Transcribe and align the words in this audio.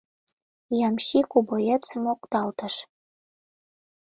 —ямщик 0.87 1.29
у 1.37 1.39
боецым 1.49 1.99
мокталтыш. 2.05 2.75